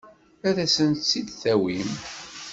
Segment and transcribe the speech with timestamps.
[0.47, 1.91] Ad asent-t-id-tawim?